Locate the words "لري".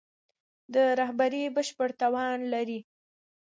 2.53-2.79